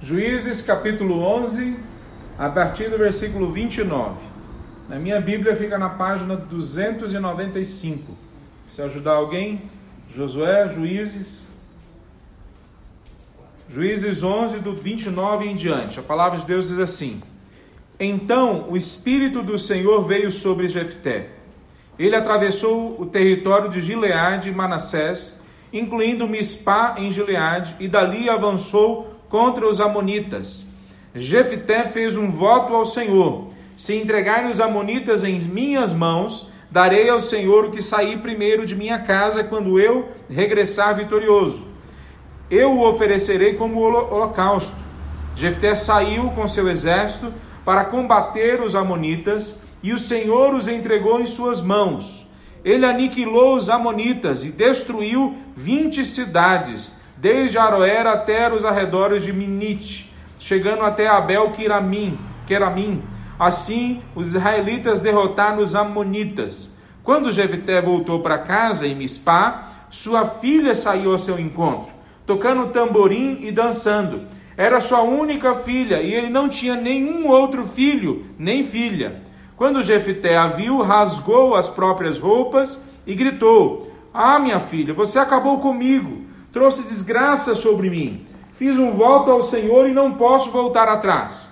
[0.00, 1.76] Juízes capítulo 11,
[2.38, 4.24] a partir do versículo 29.
[4.88, 8.16] Na minha Bíblia fica na página 295.
[8.70, 9.60] Se ajudar alguém,
[10.14, 11.48] Josué, Juízes.
[13.68, 15.98] Juízes 11, do 29 em diante.
[15.98, 17.20] A palavra de Deus diz assim:
[17.98, 21.30] Então o Espírito do Senhor veio sobre Jefté.
[21.98, 25.42] Ele atravessou o território de Gileade e Manassés,
[25.72, 30.66] incluindo Mispá em Gileade, e dali avançou contra os amonitas.
[31.14, 37.20] Jefté fez um voto ao Senhor: se entregarem os amonitas em minhas mãos, darei ao
[37.20, 41.66] Senhor o que sair primeiro de minha casa quando eu regressar vitorioso.
[42.50, 44.76] Eu o oferecerei como holocausto.
[45.36, 47.32] Jefté saiu com seu exército
[47.64, 52.26] para combater os amonitas, e o Senhor os entregou em suas mãos.
[52.64, 60.12] Ele aniquilou os amonitas e destruiu vinte cidades, desde Aroer até os arredores de Minite,
[60.38, 63.02] chegando até Abel Kiramim, Keramim.
[63.38, 66.76] Assim, os israelitas derrotaram os amonitas.
[67.02, 71.92] Quando Jefté voltou para casa em Mispá, sua filha saiu ao seu encontro,
[72.26, 74.26] tocando tamborim e dançando.
[74.56, 79.22] Era sua única filha e ele não tinha nenhum outro filho nem filha.
[79.56, 85.58] Quando Jefté a viu, rasgou as próprias roupas e gritou: Ah, minha filha, você acabou
[85.58, 88.26] comigo trouxe desgraça sobre mim.
[88.52, 91.50] Fiz um voto ao Senhor e não posso voltar atrás.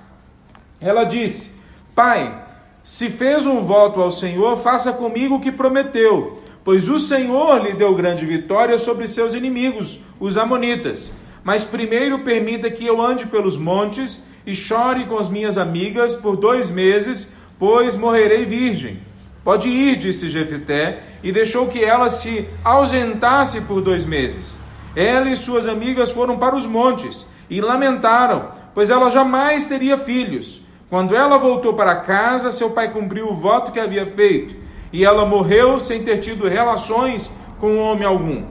[0.80, 1.60] Ela disse:
[1.94, 2.44] Pai,
[2.82, 7.74] se fez um voto ao Senhor, faça comigo o que prometeu, pois o Senhor lhe
[7.74, 11.12] deu grande vitória sobre seus inimigos, os Amonitas.
[11.42, 16.36] Mas primeiro permita que eu ande pelos montes e chore com as minhas amigas por
[16.36, 19.00] dois meses, pois morrerei virgem.
[19.44, 24.58] Pode ir, disse Jefité, e deixou que ela se ausentasse por dois meses.
[24.96, 30.62] Ela e suas amigas foram para os montes e lamentaram, pois ela jamais teria filhos.
[30.88, 34.56] Quando ela voltou para casa, seu pai cumpriu o voto que havia feito,
[34.92, 38.44] e ela morreu sem ter tido relações com homem algum.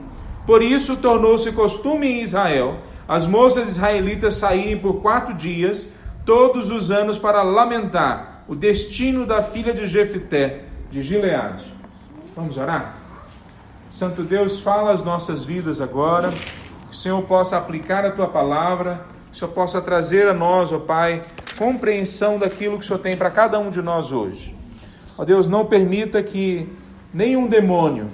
[0.46, 2.76] Por isso tornou-se costume em Israel
[3.08, 5.94] as moças israelitas saírem por quatro dias,
[6.24, 11.72] todos os anos, para lamentar o destino da filha de Jefité, de Gileade.
[12.34, 13.05] Vamos orar?
[13.88, 19.06] Santo Deus, fala as nossas vidas agora, que o Senhor possa aplicar a tua palavra,
[19.30, 21.24] que o Senhor possa trazer a nós, ó Pai,
[21.56, 24.56] compreensão daquilo que o Senhor tem para cada um de nós hoje.
[25.16, 26.68] Ó Deus, não permita que
[27.14, 28.08] nenhum demônio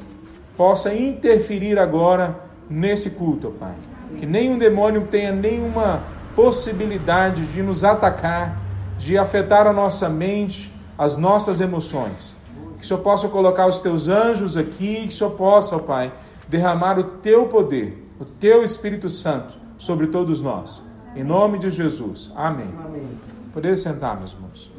[0.59, 3.75] possa interferir agora nesse culto, ó Pai.
[4.19, 6.03] Que nenhum demônio tenha nenhuma
[6.37, 8.59] possibilidade de nos atacar,
[8.99, 12.37] de afetar a nossa mente, as nossas emoções
[12.83, 16.13] que o Senhor possa colocar os teus anjos aqui, que o Senhor possa, ó Pai,
[16.49, 20.83] derramar o teu poder, o teu Espírito Santo sobre todos nós.
[21.15, 22.33] Em nome de Jesus.
[22.35, 22.75] Amém.
[22.85, 23.09] Amém.
[23.55, 24.73] Poder sentar, meus irmãos.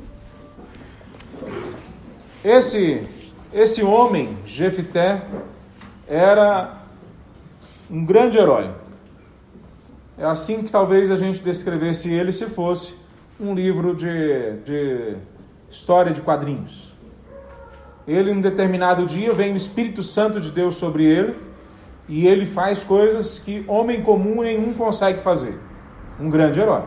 [2.43, 3.07] Esse,
[3.53, 5.23] esse homem, Jefité,
[6.05, 6.81] era
[7.89, 8.69] um grande herói.
[10.17, 12.97] É assim que talvez a gente descrevesse ele se fosse
[13.39, 15.15] um livro de, de
[15.69, 16.92] história de quadrinhos.
[18.07, 21.35] Ele, um determinado dia, vem o Espírito Santo de Deus sobre ele
[22.07, 25.57] e ele faz coisas que homem comum nenhum consegue fazer.
[26.19, 26.83] Um grande herói.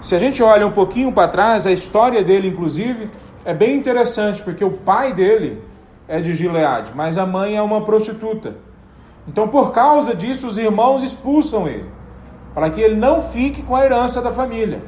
[0.00, 3.10] Se a gente olha um pouquinho para trás, a história dele, inclusive,
[3.44, 5.60] é bem interessante, porque o pai dele
[6.06, 8.54] é de Gileade, mas a mãe é uma prostituta.
[9.26, 11.86] Então, por causa disso, os irmãos expulsam ele,
[12.54, 14.82] para que ele não fique com a herança da família.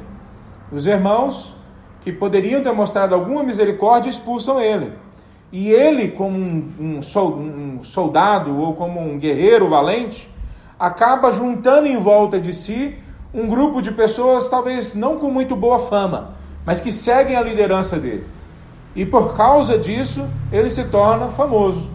[0.71, 1.53] Os irmãos,
[2.01, 4.93] que poderiam ter mostrado alguma misericórdia, expulsam ele.
[5.51, 7.01] E ele, como um,
[7.83, 10.29] soldado ou como um guerreiro valente,
[10.79, 12.95] acaba juntando em volta de si
[13.33, 16.35] um grupo de pessoas, talvez não com muito boa fama,
[16.65, 18.25] mas que seguem a liderança dele.
[18.95, 21.89] E por causa disso, ele se torna famoso.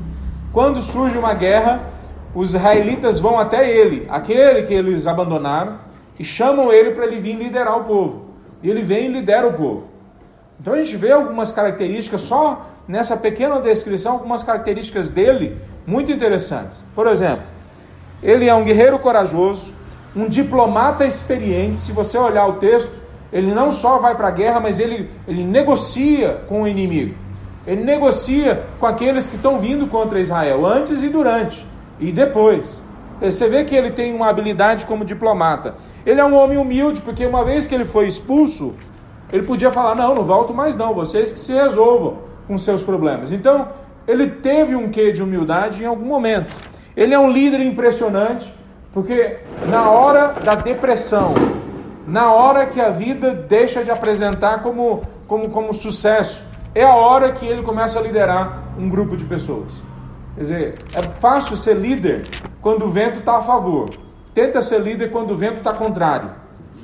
[0.52, 1.90] Quando surge uma guerra,
[2.34, 5.78] os israelitas vão até ele, aquele que eles abandonaram,
[6.18, 8.26] e chamam ele para ele vir liderar o povo.
[8.62, 9.84] E ele vem e lidera o povo.
[10.58, 15.56] Então a gente vê algumas características só nessa pequena descrição algumas características dele
[15.86, 16.84] muito interessantes.
[16.94, 17.44] Por exemplo,
[18.22, 19.72] ele é um guerreiro corajoso,
[20.14, 21.76] um diplomata experiente.
[21.76, 22.92] Se você olhar o texto,
[23.32, 27.14] ele não só vai para a guerra, mas ele, ele negocia com o inimigo.
[27.66, 31.66] Ele negocia com aqueles que estão vindo contra Israel, antes e durante,
[31.98, 32.80] e depois.
[33.20, 35.74] Você vê que ele tem uma habilidade como diplomata.
[36.04, 38.74] Ele é um homem humilde, porque uma vez que ele foi expulso,
[39.32, 43.32] ele podia falar: Não, não volto mais, não, vocês que se resolvam com seus problemas.
[43.32, 43.68] Então,
[44.06, 46.52] ele teve um quê de humildade em algum momento.
[46.96, 48.54] Ele é um líder impressionante,
[48.92, 49.38] porque
[49.68, 51.34] na hora da depressão,
[52.06, 56.42] na hora que a vida deixa de apresentar como, como, como sucesso.
[56.74, 59.82] É a hora que ele começa a liderar um grupo de pessoas.
[60.34, 62.22] Quer dizer, é fácil ser líder
[62.60, 63.90] quando o vento está a favor.
[64.34, 66.30] Tenta ser líder quando o vento está contrário.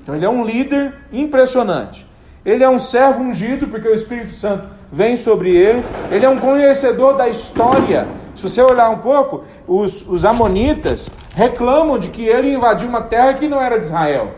[0.02, 2.08] Então ele é um líder impressionante.
[2.44, 5.82] Ele é um servo ungido, porque o Espírito Santo vem sobre ele.
[6.10, 8.06] Ele é um conhecedor da história.
[8.36, 13.32] Se você olhar um pouco, os, os amonitas reclamam de que ele invadiu uma terra
[13.32, 14.34] que não era de Israel.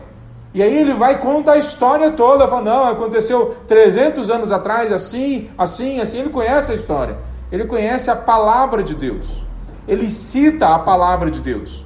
[0.53, 5.49] E aí ele vai contar a história toda, fala, não, aconteceu 300 anos atrás, assim,
[5.57, 6.19] assim, assim.
[6.19, 7.17] Ele conhece a história.
[7.51, 9.43] Ele conhece a palavra de Deus.
[9.85, 11.83] Ele cita a palavra de Deus.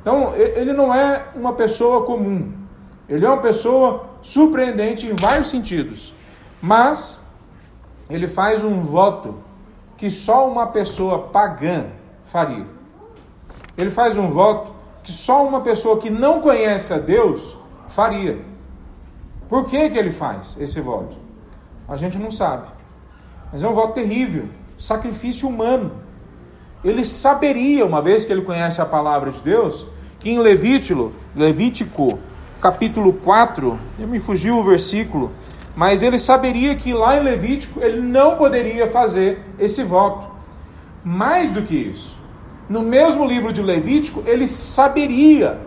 [0.00, 2.52] Então, ele não é uma pessoa comum.
[3.08, 6.14] Ele é uma pessoa surpreendente em vários sentidos.
[6.60, 7.22] Mas
[8.12, 9.36] ele faz um voto
[9.96, 11.86] que só uma pessoa pagã
[12.26, 12.66] faria.
[13.76, 14.70] Ele faz um voto
[15.02, 17.56] que só uma pessoa que não conhece a Deus
[17.88, 18.38] faria.
[19.48, 21.16] Por que, que ele faz esse voto?
[21.88, 22.66] A gente não sabe.
[23.50, 25.92] Mas é um voto terrível sacrifício humano.
[26.84, 29.86] Ele saberia, uma vez que ele conhece a palavra de Deus,
[30.20, 32.18] que em Levítico, Levítico
[32.60, 35.30] capítulo 4, eu me fugiu o versículo,
[35.74, 40.30] mas ele saberia que lá em Levítico ele não poderia fazer esse voto.
[41.04, 42.16] Mais do que isso,
[42.68, 45.58] no mesmo livro de Levítico, ele saberia,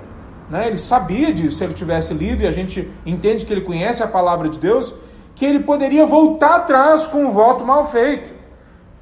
[0.50, 4.02] né, ele sabia disso, se ele tivesse lido, e a gente entende que ele conhece
[4.02, 4.96] a palavra de Deus,
[5.34, 8.34] que ele poderia voltar atrás com um voto mal feito.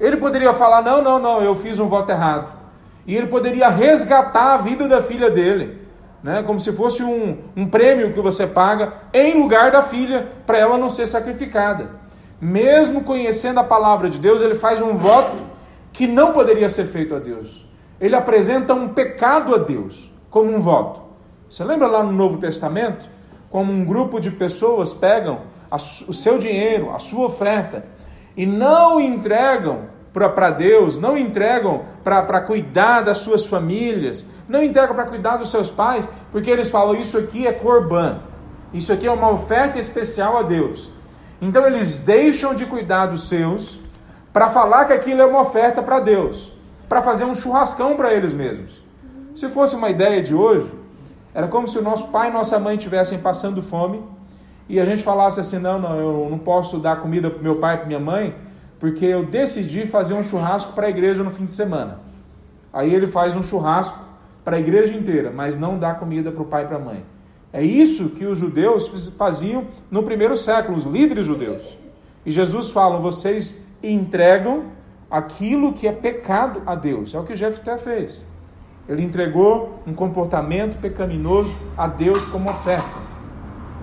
[0.00, 2.52] Ele poderia falar: não, não, não, eu fiz um voto errado.
[3.06, 5.83] E ele poderia resgatar a vida da filha dele
[6.24, 6.42] né?
[6.42, 10.78] como se fosse um, um prêmio que você paga em lugar da filha, para ela
[10.78, 11.90] não ser sacrificada.
[12.40, 15.42] Mesmo conhecendo a palavra de Deus, ele faz um voto
[15.92, 17.68] que não poderia ser feito a Deus.
[18.00, 21.02] Ele apresenta um pecado a Deus como um voto.
[21.48, 23.06] Você lembra lá no Novo Testamento,
[23.50, 27.84] como um grupo de pessoas pegam o seu dinheiro, a sua oferta,
[28.36, 35.06] e não entregam para Deus, não entregam para cuidar das suas famílias, não entregam para
[35.06, 38.20] cuidar dos seus pais, porque eles falam: Isso aqui é corban,
[38.72, 40.88] isso aqui é uma oferta especial a Deus.
[41.42, 43.80] Então eles deixam de cuidar dos seus
[44.32, 46.52] para falar que aquilo é uma oferta para Deus,
[46.88, 48.82] para fazer um churrascão para eles mesmos.
[49.34, 50.72] Se fosse uma ideia de hoje,
[51.34, 54.00] era como se o nosso pai e nossa mãe estivessem passando fome
[54.68, 57.74] e a gente falasse assim: Não, não, eu não posso dar comida para meu pai
[57.74, 58.34] e para minha mãe
[58.84, 62.00] porque eu decidi fazer um churrasco para a igreja no fim de semana.
[62.70, 63.98] Aí ele faz um churrasco
[64.44, 67.02] para a igreja inteira, mas não dá comida para o pai e para a mãe.
[67.50, 71.78] É isso que os judeus faziam no primeiro século, os líderes judeus.
[72.26, 74.64] E Jesus fala: vocês entregam
[75.10, 77.14] aquilo que é pecado a Deus.
[77.14, 78.26] É o que Jefté fez.
[78.86, 82.84] Ele entregou um comportamento pecaminoso a Deus como oferta.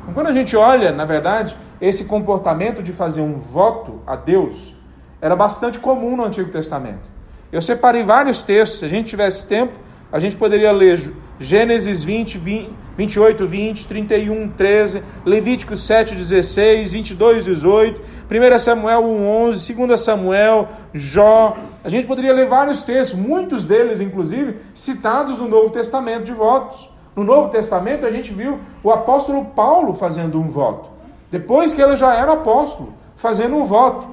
[0.03, 4.79] Então, quando a gente olha, na verdade, esse comportamento de fazer um voto a Deus,
[5.21, 7.09] era bastante comum no Antigo Testamento.
[7.51, 9.73] Eu separei vários textos, se a gente tivesse tempo,
[10.11, 17.45] a gente poderia ler Gênesis 20, 20 28, 20, 31, 13, Levítico 7, 16, 22,
[17.45, 21.57] 18, 1 Samuel 1, 11, 2 Samuel, Jó.
[21.83, 26.89] A gente poderia ler vários textos, muitos deles, inclusive, citados no Novo Testamento de votos.
[27.15, 30.89] No Novo Testamento, a gente viu o apóstolo Paulo fazendo um voto.
[31.29, 34.07] Depois que ele já era apóstolo, fazendo um voto.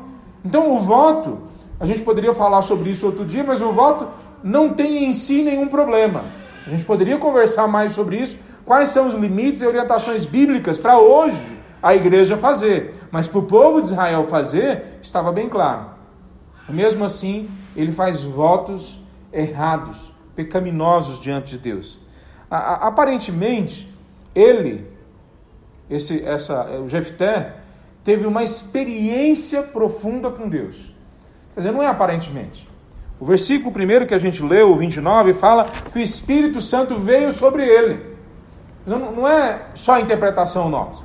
[0.48, 1.40] Então, o voto,
[1.78, 4.08] a gente poderia falar sobre isso outro dia, mas o voto
[4.42, 6.24] não tem em si nenhum problema.
[6.66, 8.38] A gente poderia conversar mais sobre isso.
[8.64, 11.38] Quais são os limites e orientações bíblicas para hoje
[11.82, 12.94] a igreja fazer?
[13.10, 15.90] Mas para o povo de Israel fazer, estava bem claro.
[16.66, 18.98] Mesmo assim, ele faz votos
[19.30, 21.98] errados, pecaminosos diante de Deus.
[22.50, 23.94] Aparentemente,
[24.34, 24.90] ele,
[25.90, 27.57] esse, essa, o Jefté,
[28.08, 30.90] teve uma experiência profunda com Deus.
[31.52, 32.66] Quer dizer, não é aparentemente.
[33.20, 37.30] O versículo primeiro que a gente leu, o 29, fala que o Espírito Santo veio
[37.30, 38.00] sobre ele.
[38.86, 41.04] Não é só a interpretação nossa.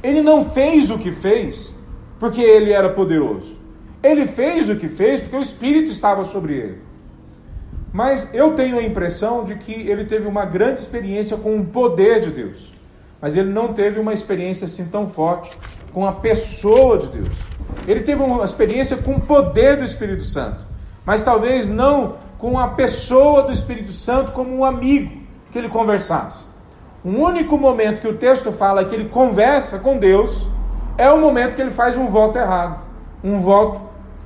[0.00, 1.74] Ele não fez o que fez
[2.20, 3.58] porque ele era poderoso.
[4.00, 6.78] Ele fez o que fez porque o Espírito estava sobre ele.
[7.92, 12.20] Mas eu tenho a impressão de que ele teve uma grande experiência com o poder
[12.20, 12.72] de Deus.
[13.20, 15.50] Mas ele não teve uma experiência assim tão forte
[15.94, 17.36] com a pessoa de Deus.
[17.86, 20.58] Ele teve uma experiência com o poder do Espírito Santo,
[21.06, 26.44] mas talvez não com a pessoa do Espírito Santo como um amigo que ele conversasse.
[27.04, 30.46] O único momento que o texto fala que ele conversa com Deus
[30.98, 32.80] é o momento que ele faz um voto errado,
[33.22, 33.80] um voto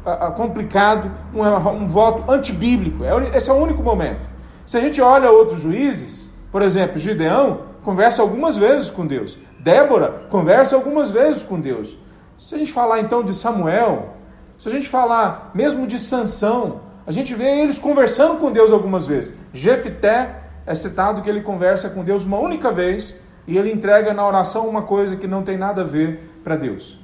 [0.06, 3.04] uh, complicado, um, um voto antibíblico.
[3.04, 4.20] É, esse é o único momento.
[4.64, 9.36] Se a gente olha outros juízes, por exemplo, Gideão, conversa algumas vezes com Deus.
[9.58, 11.96] Débora conversa algumas vezes com Deus.
[12.36, 14.14] Se a gente falar então de Samuel,
[14.56, 19.06] se a gente falar mesmo de Sansão, a gente vê eles conversando com Deus algumas
[19.06, 19.36] vezes.
[19.52, 24.26] Jefté é citado que ele conversa com Deus uma única vez e ele entrega na
[24.26, 26.98] oração uma coisa que não tem nada a ver para Deus.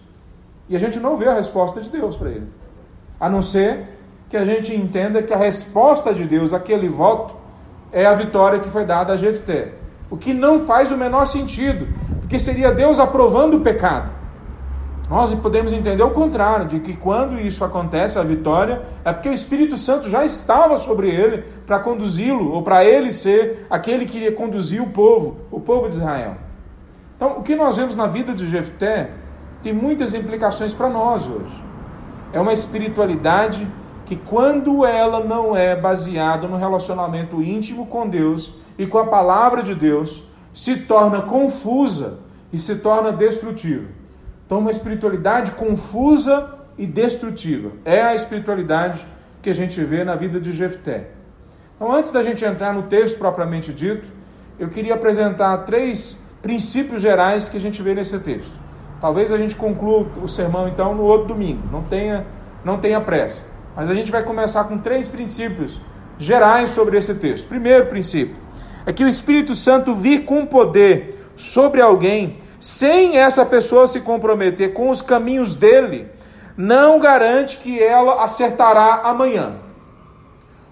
[0.69, 2.47] E a gente não vê a resposta de Deus para ele.
[3.19, 3.89] A não ser
[4.29, 7.35] que a gente entenda que a resposta de Deus àquele voto
[7.93, 9.73] é a vitória que foi dada a Jefté.
[10.11, 11.89] O que não faz o menor sentido,
[12.25, 14.11] porque seria Deus aprovando o pecado.
[15.11, 19.33] Nós podemos entender o contrário, de que quando isso acontece, a vitória, é porque o
[19.33, 24.33] Espírito Santo já estava sobre ele para conduzi-lo, ou para ele ser aquele que iria
[24.33, 26.37] conduzir o povo, o povo de Israel.
[27.15, 29.11] Então, o que nós vemos na vida de Jefté
[29.63, 31.63] tem muitas implicações para nós hoje.
[32.33, 33.69] É uma espiritualidade
[34.07, 39.63] que, quando ela não é baseada no relacionamento íntimo com Deus e com a palavra
[39.63, 42.21] de Deus, se torna confusa
[42.53, 43.89] e se torna destrutiva.
[44.47, 49.05] Então, uma espiritualidade confusa e destrutiva é a espiritualidade
[49.43, 51.09] que a gente vê na vida de Jefté.
[51.75, 54.09] Então, antes da gente entrar no texto propriamente dito,
[54.59, 58.53] eu queria apresentar três princípios gerais que a gente vê nesse texto.
[59.01, 62.25] Talvez a gente conclua o sermão então no outro domingo, não tenha,
[62.65, 63.45] não tenha pressa.
[63.75, 65.81] Mas a gente vai começar com três princípios
[66.17, 67.49] gerais sobre esse texto.
[67.49, 68.44] Primeiro princípio
[68.87, 74.73] é que o Espírito Santo vir com poder sobre alguém sem essa pessoa se comprometer
[74.73, 76.09] com os caminhos dele,
[76.57, 79.57] não garante que ela acertará amanhã.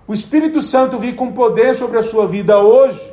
[0.07, 3.13] O Espírito Santo vir com poder sobre a sua vida hoje,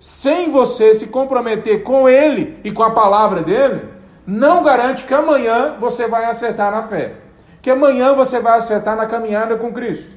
[0.00, 3.82] sem você se comprometer com ele e com a palavra dele,
[4.26, 7.16] não garante que amanhã você vai acertar na fé.
[7.60, 10.16] Que amanhã você vai acertar na caminhada com Cristo.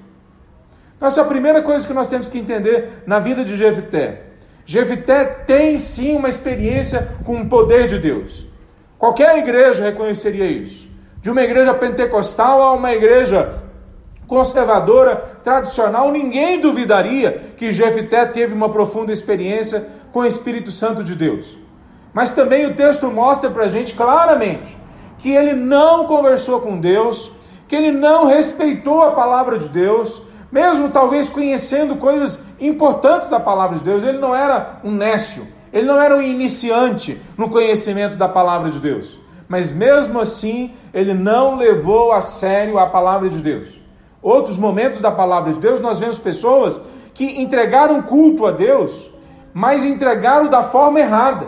[0.99, 4.23] Essa é a primeira coisa que nós temos que entender na vida de Jefté.
[4.65, 8.45] Jefité tem sim uma experiência com o poder de Deus.
[8.97, 10.87] Qualquer igreja reconheceria isso.
[11.21, 13.63] De uma igreja pentecostal a uma igreja
[14.27, 21.15] conservadora, tradicional, ninguém duvidaria que Jefité teve uma profunda experiência com o Espírito Santo de
[21.15, 21.57] Deus.
[22.13, 24.75] Mas também o texto mostra para a gente claramente
[25.17, 27.31] que ele não conversou com Deus,
[27.67, 33.77] que ele não respeitou a palavra de Deus, mesmo talvez conhecendo coisas importantes da palavra
[33.77, 38.29] de Deus, ele não era um nécio, ele não era um iniciante no conhecimento da
[38.29, 39.19] palavra de Deus.
[39.47, 43.79] Mas mesmo assim, ele não levou a sério a palavra de Deus.
[44.21, 46.81] Outros momentos da palavra de Deus, nós vemos pessoas
[47.13, 49.11] que entregaram culto a Deus,
[49.53, 51.47] mas entregaram da forma errada.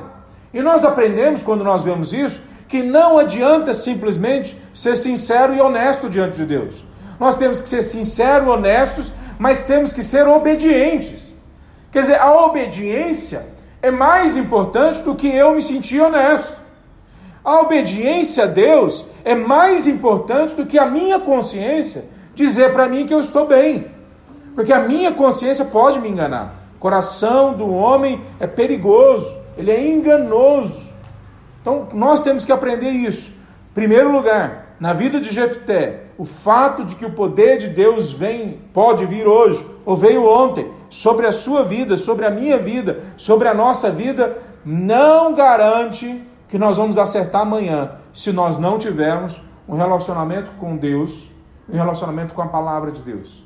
[0.53, 6.10] E nós aprendemos, quando nós vemos isso, que não adianta simplesmente ser sincero e honesto
[6.10, 6.88] diante de Deus.
[7.20, 11.36] Nós temos que ser sinceros, honestos, mas temos que ser obedientes.
[11.92, 13.48] Quer dizer, a obediência
[13.82, 16.58] é mais importante do que eu me sentir honesto.
[17.44, 23.06] A obediência a Deus é mais importante do que a minha consciência dizer para mim
[23.06, 23.88] que eu estou bem.
[24.56, 26.56] Porque a minha consciência pode me enganar.
[26.76, 30.80] O coração do homem é perigoso, ele é enganoso.
[31.62, 33.34] Então nós temos que aprender isso.
[33.74, 38.62] Primeiro lugar, na vida de Jefté, o fato de que o poder de Deus vem,
[38.74, 43.48] pode vir hoje, ou veio ontem, sobre a sua vida, sobre a minha vida, sobre
[43.48, 49.76] a nossa vida, não garante que nós vamos acertar amanhã, se nós não tivermos um
[49.76, 51.30] relacionamento com Deus,
[51.70, 53.44] um relacionamento com a palavra de Deus.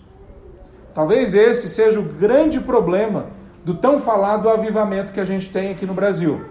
[0.93, 3.27] Talvez esse seja o grande problema
[3.65, 6.45] do tão falado avivamento que a gente tem aqui no Brasil.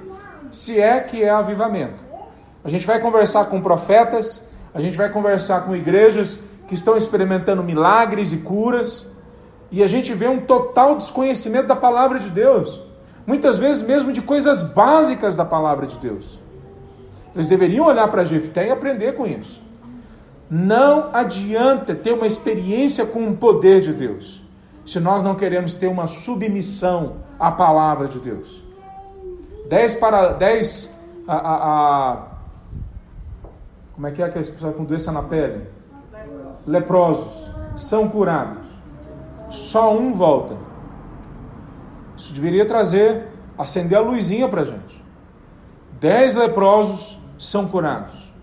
[0.51, 2.03] Se é que é avivamento.
[2.65, 7.63] A gente vai conversar com profetas, a gente vai conversar com igrejas que estão experimentando
[7.63, 9.15] milagres e curas,
[9.71, 12.81] e a gente vê um total desconhecimento da palavra de Deus,
[13.27, 16.39] muitas vezes mesmo de coisas básicas da palavra de Deus.
[17.35, 19.61] Eles deveriam olhar para Jefté e aprender com isso.
[20.51, 24.43] Não adianta ter uma experiência com o poder de Deus,
[24.85, 28.63] se nós não queremos ter uma submissão à palavra de Deus.
[29.69, 30.95] Dez para dez
[31.27, 32.32] a, a, a
[34.03, 35.65] como é que é aqueles pessoas com doença na pele?
[36.67, 37.53] Leprosos.
[37.77, 38.67] São curados.
[39.49, 40.57] Só um volta.
[42.17, 45.05] Isso deveria trazer, acender a luzinha para a gente.
[46.01, 48.35] Dez leprosos são curados.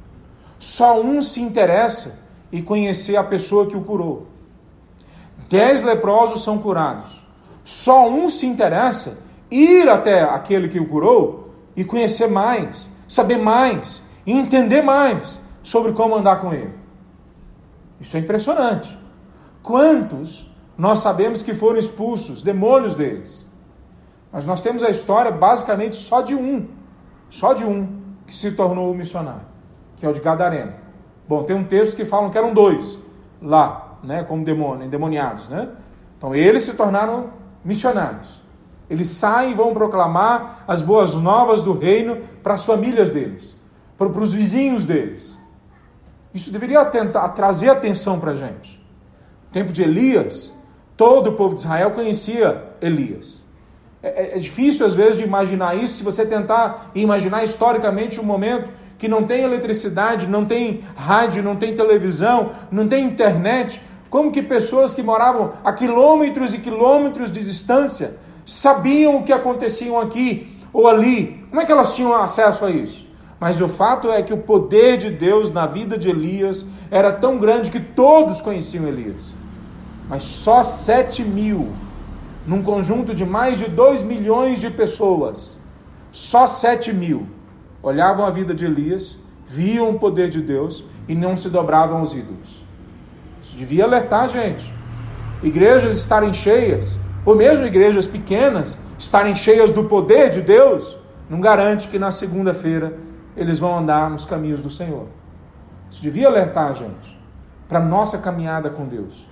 [0.58, 4.28] Só um se interessa em conhecer a pessoa que o curou.
[5.50, 7.22] Dez leprosos são curados.
[7.66, 14.02] Só um se interessa ir até aquele que o curou e conhecer mais, saber mais,
[14.26, 16.74] e entender mais sobre como andar com ele.
[18.00, 18.98] Isso é impressionante.
[19.62, 23.48] Quantos nós sabemos que foram expulsos, demônios deles?
[24.32, 26.68] Mas nós temos a história basicamente só de um,
[27.30, 27.88] só de um
[28.26, 29.46] que se tornou missionário,
[29.96, 30.74] que é o de Gadareno.
[31.28, 33.00] Bom, tem um texto que falam que eram dois
[33.40, 35.70] lá, né, como demônio, endemoniados, né?
[36.18, 37.30] Então eles se tornaram
[37.64, 38.42] missionários.
[38.90, 43.62] Eles saem e vão proclamar as boas novas do reino para as famílias deles,
[43.96, 45.39] para os vizinhos deles.
[46.34, 48.80] Isso deveria trazer atenção para a gente.
[49.48, 50.54] No tempo de Elias,
[50.96, 53.44] todo o povo de Israel conhecia Elias.
[54.02, 58.24] É, é, é difícil, às vezes, de imaginar isso se você tentar imaginar historicamente um
[58.24, 63.82] momento que não tem eletricidade, não tem rádio, não tem televisão, não tem internet.
[64.10, 69.98] Como que pessoas que moravam a quilômetros e quilômetros de distância sabiam o que acontecia
[70.00, 71.44] aqui ou ali?
[71.50, 73.09] Como é que elas tinham acesso a isso?
[73.40, 77.38] Mas o fato é que o poder de Deus na vida de Elias era tão
[77.38, 79.34] grande que todos conheciam Elias.
[80.10, 81.70] Mas só sete mil
[82.50, 85.60] num conjunto de mais de 2 milhões de pessoas,
[86.12, 87.28] só 7 mil
[87.82, 92.14] olhavam a vida de Elias, viam o poder de Deus e não se dobravam aos
[92.14, 92.66] ídolos.
[93.42, 94.74] Isso devia alertar a gente.
[95.44, 100.98] Igrejas estarem cheias, ou mesmo igrejas pequenas estarem cheias do poder de Deus,
[101.30, 102.98] não garante que na segunda-feira
[103.36, 105.08] eles vão andar nos caminhos do Senhor.
[105.90, 107.20] Isso devia alertar a gente
[107.68, 109.28] para a nossa caminhada com Deus.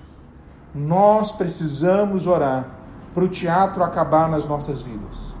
[0.74, 2.66] Nós precisamos orar
[3.14, 5.34] para o teatro acabar nas nossas vidas.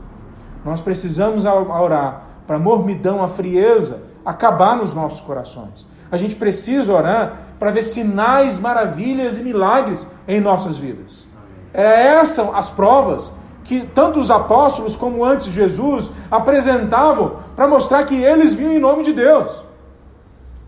[0.64, 5.86] Nós precisamos orar para a mormidão, a frieza acabar nos nossos corações.
[6.10, 11.26] A gente precisa orar para ver sinais, maravilhas e milagres em nossas vidas.
[11.72, 13.36] É essas as provas
[13.68, 19.02] que tanto os apóstolos como antes Jesus apresentavam para mostrar que eles vinham em nome
[19.02, 19.62] de Deus.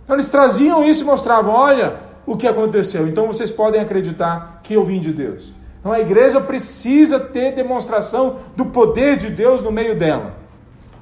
[0.05, 3.09] Então eles traziam isso e mostravam: olha o que aconteceu.
[3.09, 5.51] Então vocês podem acreditar que eu vim de Deus.
[5.81, 10.35] Então a igreja precisa ter demonstração do poder de Deus no meio dela.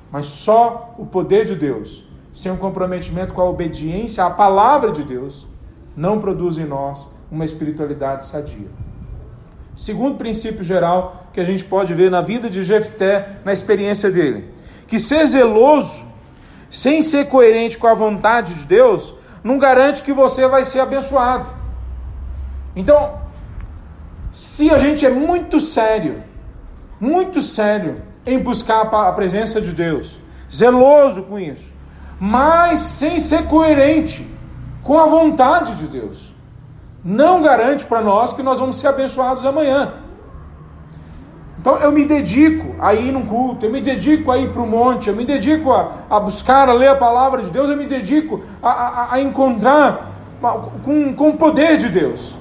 [0.08, 5.02] Mas só o poder de Deus, sem um comprometimento com a obediência à palavra de
[5.02, 5.48] Deus,
[5.96, 8.68] não produz em nós uma espiritualidade sadia.
[9.78, 14.52] Segundo princípio geral que a gente pode ver na vida de Jefté, na experiência dele,
[14.88, 16.02] que ser zeloso,
[16.68, 21.48] sem ser coerente com a vontade de Deus, não garante que você vai ser abençoado.
[22.74, 23.20] Então,
[24.32, 26.24] se a gente é muito sério,
[26.98, 30.18] muito sério em buscar a presença de Deus,
[30.52, 31.72] zeloso com isso,
[32.18, 34.26] mas sem ser coerente
[34.82, 36.34] com a vontade de Deus,
[37.04, 39.94] não garante para nós que nós vamos ser abençoados amanhã.
[41.60, 44.66] Então eu me dedico a ir num culto, eu me dedico a ir para o
[44.66, 47.86] monte, eu me dedico a, a, buscar, a ler a palavra de Deus, eu me
[47.86, 50.12] dedico a, a, a encontrar
[50.84, 52.36] com, com o poder de Deus.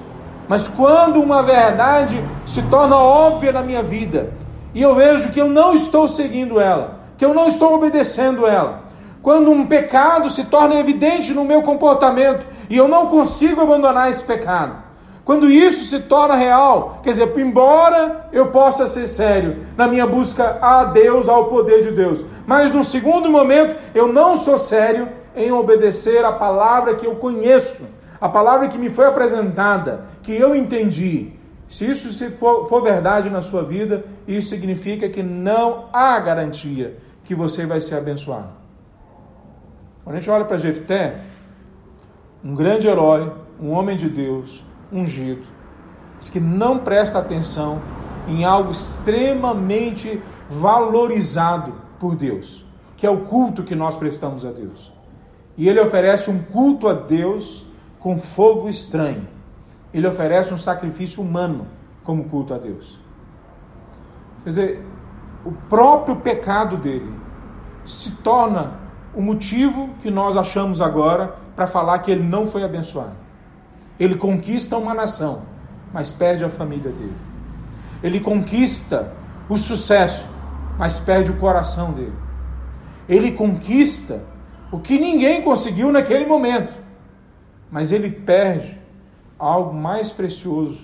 [0.48, 4.32] Mas quando uma verdade se torna óbvia na minha vida,
[4.72, 8.84] e eu vejo que eu não estou seguindo ela, que eu não estou obedecendo ela,
[9.22, 14.24] quando um pecado se torna evidente no meu comportamento e eu não consigo abandonar esse
[14.24, 14.76] pecado,
[15.24, 20.58] quando isso se torna real, quer dizer, embora eu possa ser sério na minha busca
[20.62, 25.52] a Deus, ao poder de Deus, mas no segundo momento eu não sou sério em
[25.52, 27.86] obedecer a palavra que eu conheço
[28.20, 31.32] a palavra que me foi apresentada, que eu entendi,
[31.68, 37.34] se isso for, for verdade na sua vida, isso significa que não há garantia que
[37.34, 38.48] você vai ser abençoado.
[40.08, 41.20] Quando a gente olha para Jefté,
[42.42, 45.46] um grande herói, um homem de Deus, ungido,
[46.16, 47.78] mas que não presta atenção
[48.26, 50.18] em algo extremamente
[50.48, 52.64] valorizado por Deus,
[52.96, 54.90] que é o culto que nós prestamos a Deus.
[55.58, 57.66] E ele oferece um culto a Deus
[57.98, 59.28] com fogo estranho.
[59.92, 61.66] Ele oferece um sacrifício humano
[62.02, 62.98] como culto a Deus.
[64.42, 64.86] Quer dizer,
[65.44, 67.12] o próprio pecado dele
[67.84, 68.87] se torna
[69.18, 73.16] o motivo que nós achamos agora para falar que ele não foi abençoado.
[74.00, 75.42] Ele conquista uma nação,
[75.92, 77.16] mas perde a família dele.
[78.02, 79.12] Ele conquista
[79.48, 80.24] o sucesso,
[80.78, 82.14] mas perde o coração dele.
[83.06, 84.22] Ele conquista
[84.72, 86.88] o que ninguém conseguiu naquele momento
[87.70, 88.78] mas ele perde
[89.38, 90.80] algo mais precioso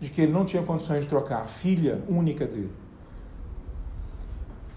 [0.00, 2.72] de que ele não tinha condições de trocar, a filha única dele.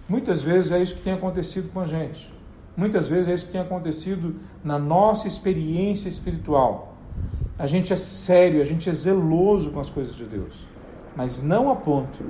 [0.09, 2.32] Muitas vezes é isso que tem acontecido com a gente.
[2.75, 6.95] Muitas vezes é isso que tem acontecido na nossa experiência espiritual.
[7.57, 10.67] A gente é sério, a gente é zeloso com as coisas de Deus,
[11.15, 12.23] mas não a ponto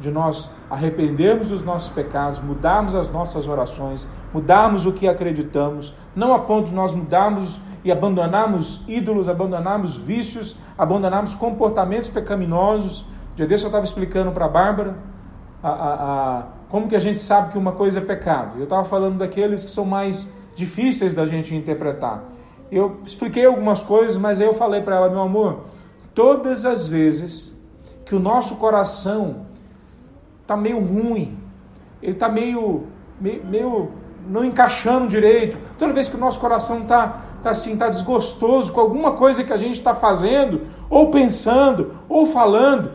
[0.00, 6.34] de nós arrependermos dos nossos pecados, mudarmos as nossas orações, mudarmos o que acreditamos, não
[6.34, 13.04] a ponto de nós mudarmos e abandonarmos ídolos, abandonarmos vícios, abandonarmos comportamentos pecaminosos.
[13.36, 14.96] dia desse eu estava explicando para a Bárbara,
[15.62, 18.58] a, a, como que a gente sabe que uma coisa é pecado.
[18.58, 22.24] Eu estava falando daqueles que são mais difíceis da gente interpretar.
[22.68, 25.66] Eu expliquei algumas coisas, mas aí eu falei para ela, meu amor,
[26.16, 27.56] todas as vezes
[28.04, 29.46] que o nosso coração
[30.42, 31.38] está meio ruim,
[32.02, 32.88] ele está meio,
[33.20, 33.92] meio, meio,
[34.26, 38.80] não encaixando direito, toda vez que o nosso coração está tá assim, tá desgostoso com
[38.80, 42.90] alguma coisa que a gente está fazendo, ou pensando, ou falando,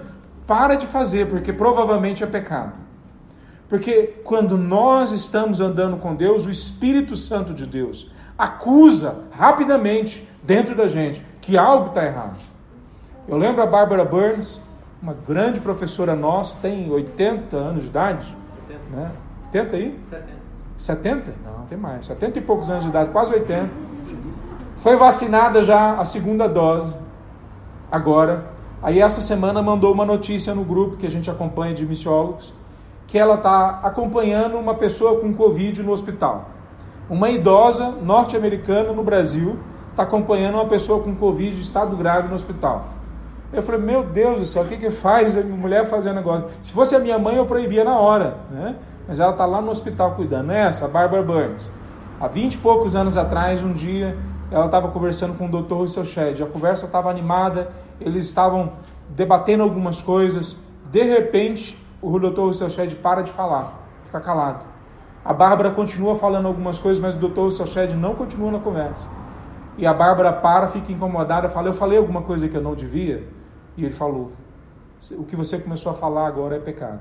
[0.45, 2.78] para de fazer, porque provavelmente é pecado.
[3.69, 10.75] Porque quando nós estamos andando com Deus, o Espírito Santo de Deus acusa rapidamente dentro
[10.75, 12.37] da gente que algo está errado.
[13.27, 14.61] Eu lembro a Barbara Burns,
[15.01, 18.35] uma grande professora nossa, tem 80 anos de idade.
[18.67, 18.95] 70.
[18.95, 19.11] Né?
[19.53, 19.99] 80 aí?
[20.09, 20.29] 70.
[20.75, 21.33] 70?
[21.45, 22.05] Não, tem mais.
[22.07, 23.69] 70 e poucos anos de idade, quase 80.
[24.77, 26.97] Foi vacinada já a segunda dose.
[27.91, 28.57] Agora.
[28.81, 32.53] Aí essa semana mandou uma notícia no grupo que a gente acompanha de missiólogos,
[33.09, 36.49] que ela está acompanhando uma pessoa com Covid no hospital.
[37.09, 39.57] Uma idosa norte-americana no Brasil
[39.89, 42.85] está acompanhando uma pessoa com Covid de estado grave no hospital.
[43.51, 46.47] Eu falei, meu Deus do céu, o que, que faz a mulher fazer um negócio?
[46.61, 48.75] Se fosse a minha mãe, eu proibia na hora, né?
[49.07, 50.51] Mas ela está lá no hospital cuidando.
[50.51, 51.71] É essa, a Barbara Burns.
[52.21, 54.15] Há vinte e poucos anos atrás, um dia,
[54.51, 55.73] ela estava conversando com o Dr.
[55.73, 56.43] Russell Shedd.
[56.43, 58.73] A conversa estava animada, eles estavam
[59.09, 60.63] debatendo algumas coisas.
[60.91, 62.41] De repente, o Dr.
[62.41, 63.73] Russell Shedd para de falar,
[64.05, 64.65] fica calado.
[65.23, 67.41] A Bárbara continua falando algumas coisas, mas o Dr.
[67.41, 69.09] Russell Shedd não continua na conversa.
[69.77, 73.27] E a Bárbara para, fica incomodada, fala: Eu falei alguma coisa que eu não devia?
[73.77, 74.31] E ele falou:
[75.17, 76.99] O que você começou a falar agora é pecado.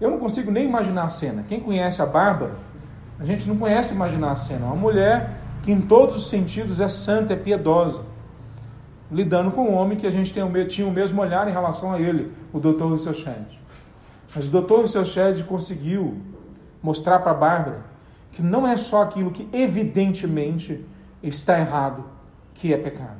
[0.00, 1.44] Eu não consigo nem imaginar a cena.
[1.48, 2.52] Quem conhece a Bárbara,
[3.18, 4.66] a gente não conhece imaginar a cena.
[4.66, 8.02] Uma mulher que, em todos os sentidos, é santa, é piedosa,
[9.10, 11.92] lidando com um homem que a gente tem o, tinha o mesmo olhar em relação
[11.92, 12.84] a ele, o Dr.
[12.84, 13.58] Russell Shedd.
[14.34, 14.80] Mas o Dr.
[14.80, 16.18] Russell Shedd conseguiu
[16.82, 17.84] mostrar para a Bárbara
[18.32, 20.84] que não é só aquilo que evidentemente
[21.22, 22.04] está errado
[22.54, 23.18] que é pecado.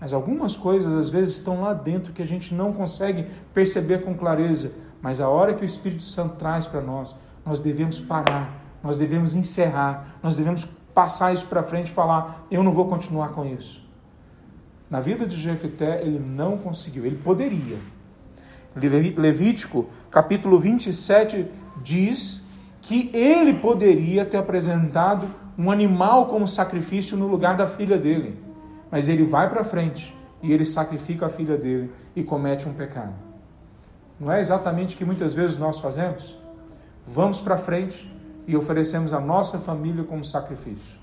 [0.00, 4.14] Mas algumas coisas às vezes estão lá dentro que a gente não consegue perceber com
[4.14, 4.72] clareza.
[5.00, 8.50] Mas a hora que o Espírito Santo traz para nós, nós devemos parar,
[8.82, 13.30] nós devemos encerrar, nós devemos passar isso para frente e falar: eu não vou continuar
[13.30, 13.81] com isso.
[14.92, 17.78] Na vida de Jefté, ele não conseguiu, ele poderia.
[18.76, 21.50] Levítico, capítulo 27,
[21.82, 22.44] diz
[22.82, 25.26] que ele poderia ter apresentado
[25.56, 28.38] um animal como sacrifício no lugar da filha dele.
[28.90, 33.14] Mas ele vai para frente e ele sacrifica a filha dele e comete um pecado.
[34.20, 36.36] Não é exatamente o que muitas vezes nós fazemos?
[37.06, 38.14] Vamos para frente
[38.46, 41.00] e oferecemos a nossa família como sacrifício.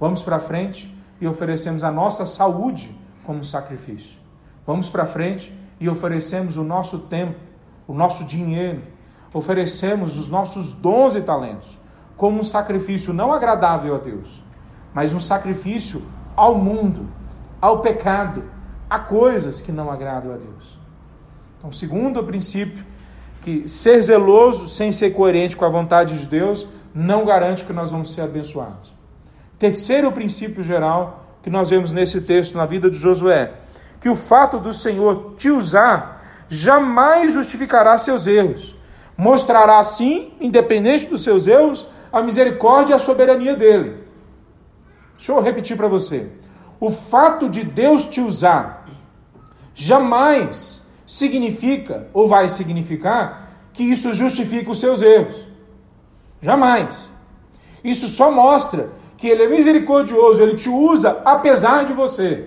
[0.00, 2.96] Vamos para frente e oferecemos a nossa saúde
[3.28, 4.16] como sacrifício.
[4.66, 7.38] Vamos para frente e oferecemos o nosso tempo,
[7.86, 8.82] o nosso dinheiro,
[9.34, 11.76] oferecemos os nossos dons e talentos
[12.16, 14.42] como um sacrifício não agradável a Deus,
[14.94, 16.02] mas um sacrifício
[16.34, 17.06] ao mundo,
[17.60, 18.44] ao pecado,
[18.88, 20.78] a coisas que não agradam a Deus.
[21.58, 22.82] Então, segundo o princípio,
[23.42, 27.90] que ser zeloso sem ser coerente com a vontade de Deus não garante que nós
[27.90, 28.90] vamos ser abençoados.
[29.58, 33.52] Terceiro princípio geral que nós vemos nesse texto na vida de Josué,
[34.00, 38.76] que o fato do Senhor te usar jamais justificará seus erros.
[39.16, 44.04] Mostrará sim, independente dos seus erros, a misericórdia e a soberania dele.
[45.16, 46.30] Deixa eu repetir para você
[46.80, 48.86] o fato de Deus te usar
[49.74, 55.46] jamais significa ou vai significar que isso justifica os seus erros.
[56.40, 57.12] Jamais.
[57.82, 62.46] Isso só mostra que Ele é misericordioso, Ele te usa apesar de você.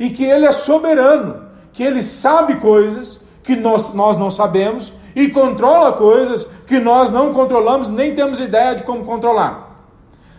[0.00, 5.28] E que Ele é soberano, que Ele sabe coisas que nós, nós não sabemos e
[5.28, 9.76] controla coisas que nós não controlamos, nem temos ideia de como controlar.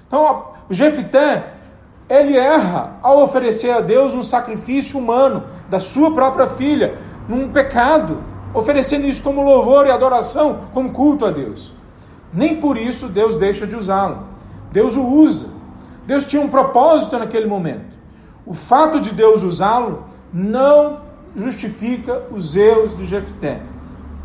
[0.07, 1.53] Então, o Jefité
[2.09, 8.23] ele erra ao oferecer a Deus um sacrifício humano da sua própria filha, num pecado,
[8.53, 11.73] oferecendo isso como louvor e adoração, como culto a Deus.
[12.31, 14.27] Nem por isso Deus deixa de usá-lo.
[14.71, 15.62] Deus o usa.
[16.05, 17.93] Deus tinha um propósito naquele momento.
[18.45, 21.01] O fato de Deus usá-lo não
[21.35, 23.61] justifica os erros de Jefté.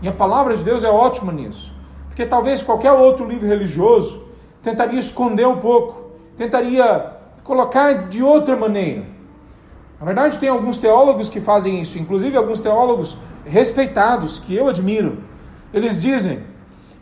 [0.02, 1.72] E a palavra de Deus é ótima nisso.
[2.08, 4.24] Porque talvez qualquer outro livro religioso
[4.62, 7.12] tentaria esconder um pouco, tentaria
[7.44, 9.04] colocar de outra maneira.
[10.00, 15.18] Na verdade, tem alguns teólogos que fazem isso, inclusive alguns teólogos respeitados, que eu admiro.
[15.72, 16.40] Eles dizem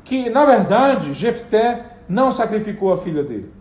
[0.04, 3.55] que, na verdade, Jefté não sacrificou a filha dele.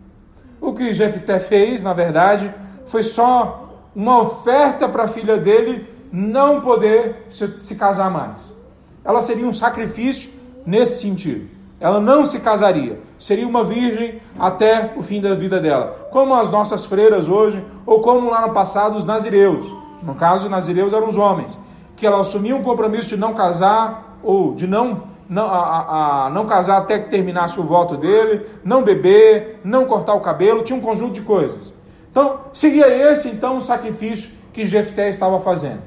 [0.59, 2.53] O que Jefté fez, na verdade,
[2.85, 8.55] foi só uma oferta para a filha dele não poder se, se casar mais.
[9.03, 10.29] ela seria um sacrifício
[10.65, 11.49] nesse sentido.
[11.79, 16.49] Ela não se casaria, seria uma virgem até o fim da vida dela, como as
[16.49, 19.65] nossas freiras hoje, ou como lá no passado os nazireus.
[20.01, 21.59] No caso, os nazireus eram os homens,
[21.95, 26.45] que ela assumia um compromisso de não casar ou de não não, a, a, não
[26.45, 30.81] casar até que terminasse o voto dele, não beber, não cortar o cabelo, tinha um
[30.81, 31.73] conjunto de coisas.
[32.11, 35.81] Então, seria esse então o sacrifício que Jefté estava fazendo.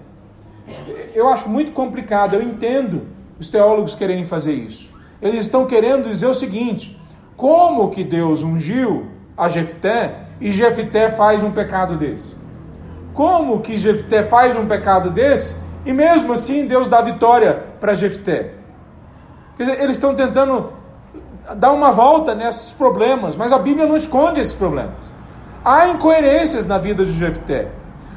[1.15, 3.07] Eu acho muito complicado, eu entendo
[3.41, 4.91] os teólogos quererem fazer isso.
[5.23, 7.01] Eles estão querendo dizer o seguinte:
[7.37, 12.37] como que Deus ungiu a Jefté e Jefté faz um pecado desse?
[13.15, 18.58] Como que Jefté faz um pecado desse e mesmo assim Deus dá vitória para Jefté?
[19.59, 20.73] Dizer, eles estão tentando
[21.57, 25.13] dar uma volta nesses problemas, mas a Bíblia não esconde esses problemas.
[25.65, 27.69] Há incoerências na vida de Jefté.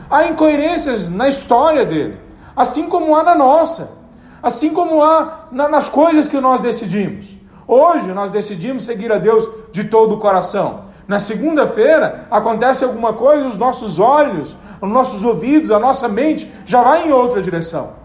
[0.09, 2.17] Há incoerências na história dele,
[2.55, 3.97] assim como há na nossa,
[4.43, 7.35] assim como há na, nas coisas que nós decidimos.
[7.67, 10.91] Hoje nós decidimos seguir a Deus de todo o coração.
[11.07, 16.81] Na segunda-feira acontece alguma coisa, os nossos olhos, os nossos ouvidos, a nossa mente já
[16.81, 18.00] vai em outra direção.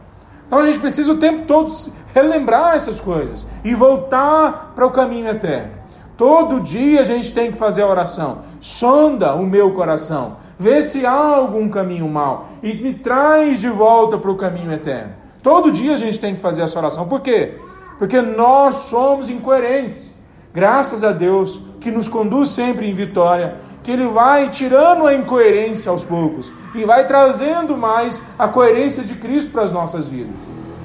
[0.46, 1.72] Então a gente precisa o tempo todo
[2.14, 5.72] relembrar essas coisas e voltar para o caminho eterno.
[6.16, 8.38] Todo dia a gente tem que fazer a oração.
[8.60, 14.16] Sonda o meu coração, vê se há algum caminho mal e me traz de volta
[14.16, 15.12] para o caminho eterno.
[15.42, 17.06] Todo dia a gente tem que fazer essa oração.
[17.06, 17.58] Por quê?
[17.98, 20.16] Porque nós somos incoerentes.
[20.54, 23.56] Graças a Deus que nos conduz sempre em vitória,
[23.86, 29.14] que Ele vai tirando a incoerência aos poucos e vai trazendo mais a coerência de
[29.14, 30.34] Cristo para as nossas vidas.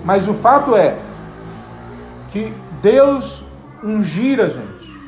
[0.06, 0.96] Mas o fato é
[2.32, 3.44] que Deus
[3.84, 5.00] ungir a gente,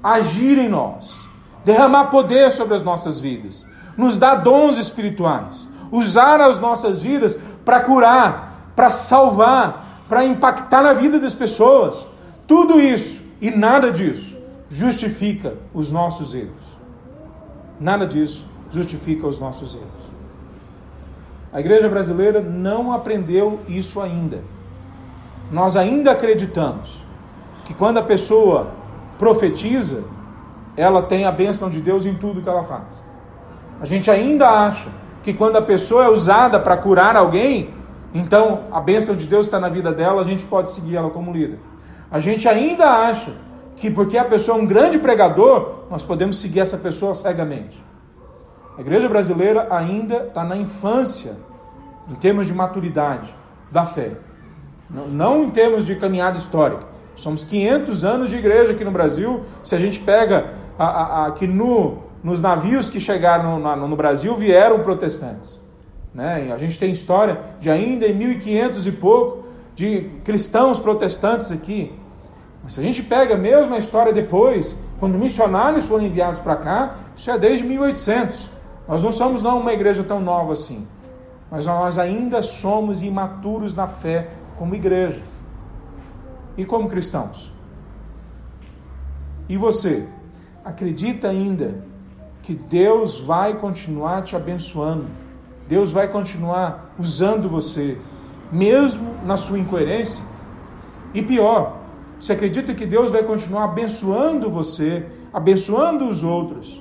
[0.00, 1.26] agir em nós,
[1.64, 7.80] derramar poder sobre as nossas vidas, nos dar dons espirituais, usar as nossas vidas para
[7.80, 12.06] curar, para salvar, para impactar na vida das pessoas.
[12.46, 14.38] Tudo isso e nada disso
[14.70, 16.69] justifica os nossos erros.
[17.80, 19.88] Nada disso justifica os nossos erros.
[21.52, 24.42] A igreja brasileira não aprendeu isso ainda.
[25.50, 27.02] Nós ainda acreditamos
[27.64, 28.68] que quando a pessoa
[29.18, 30.04] profetiza,
[30.76, 33.02] ela tem a bênção de Deus em tudo que ela faz.
[33.80, 34.88] A gente ainda acha
[35.22, 37.70] que quando a pessoa é usada para curar alguém,
[38.14, 41.32] então a bênção de Deus está na vida dela, a gente pode seguir ela como
[41.32, 41.58] líder.
[42.10, 43.32] A gente ainda acha
[43.80, 47.82] que porque a pessoa é um grande pregador, nós podemos seguir essa pessoa cegamente.
[48.76, 51.38] A igreja brasileira ainda está na infância,
[52.06, 53.34] em termos de maturidade
[53.72, 54.12] da fé.
[54.90, 56.84] Não, não em termos de caminhada histórica.
[57.16, 59.44] Somos 500 anos de igreja aqui no Brasil.
[59.62, 63.96] Se a gente pega a, a, a que no, nos navios que chegaram no, no
[63.96, 65.58] Brasil vieram protestantes.
[66.12, 66.50] Né?
[66.52, 71.98] a gente tem história de ainda em 1500 e pouco de cristãos protestantes aqui.
[72.62, 76.96] Mas se a gente pega mesmo a história depois, quando missionários foram enviados para cá,
[77.16, 78.48] isso é desde 1800.
[78.86, 80.86] Nós não somos não uma igreja tão nova assim,
[81.50, 85.22] mas nós ainda somos imaturos na fé como igreja
[86.56, 87.52] e como cristãos.
[89.48, 90.06] E você
[90.64, 91.82] acredita ainda
[92.42, 95.06] que Deus vai continuar te abençoando?
[95.68, 97.98] Deus vai continuar usando você,
[98.50, 100.24] mesmo na sua incoerência?
[101.14, 101.79] E pior,
[102.20, 106.80] você acredita que Deus vai continuar abençoando você, abençoando os outros?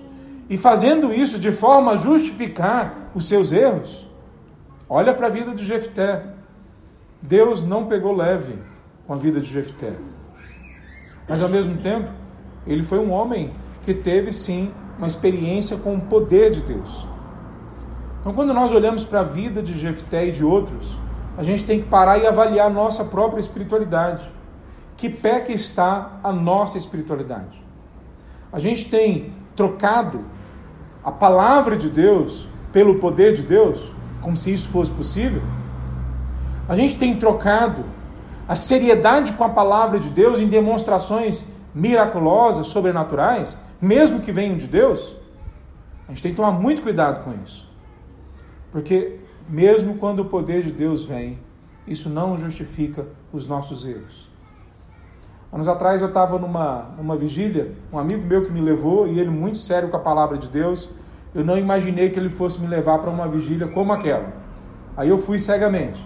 [0.50, 4.08] e fazendo isso de forma a justificar os seus erros.
[4.90, 6.26] Olha para a vida de Jefté.
[7.22, 8.56] Deus não pegou leve
[9.06, 9.94] com a vida de Jefté.
[11.28, 12.10] Mas ao mesmo tempo,
[12.66, 17.08] ele foi um homem que teve sim uma experiência com o poder de Deus.
[18.20, 20.98] Então, quando nós olhamos para a vida de Jefté e de outros,
[21.38, 24.30] a gente tem que parar e avaliar nossa própria espiritualidade.
[25.00, 27.64] Que pé que está a nossa espiritualidade?
[28.52, 30.26] A gente tem trocado
[31.02, 35.42] a palavra de Deus pelo poder de Deus, como se isso fosse possível.
[36.68, 37.86] A gente tem trocado
[38.46, 44.68] a seriedade com a palavra de Deus em demonstrações miraculosas, sobrenaturais, mesmo que venham de
[44.68, 45.16] Deus.
[46.10, 47.72] A gente tem que tomar muito cuidado com isso.
[48.70, 51.40] Porque, mesmo quando o poder de Deus vem,
[51.88, 54.29] isso não justifica os nossos erros.
[55.52, 59.32] Anos atrás eu estava numa, numa vigília, um amigo meu que me levou, e ele
[59.32, 60.88] muito sério com a palavra de Deus.
[61.34, 64.28] Eu não imaginei que ele fosse me levar para uma vigília como aquela.
[64.96, 66.06] Aí eu fui cegamente.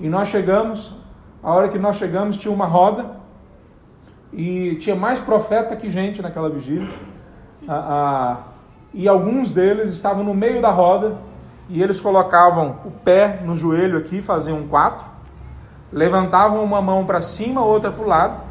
[0.00, 0.96] E nós chegamos,
[1.42, 3.18] a hora que nós chegamos tinha uma roda,
[4.32, 6.88] e tinha mais profeta que gente naquela vigília.
[7.68, 8.36] Ah, ah,
[8.94, 11.18] e alguns deles estavam no meio da roda,
[11.68, 15.04] e eles colocavam o pé no joelho aqui, faziam um quatro,
[15.92, 18.47] levantavam uma mão para cima, outra para o lado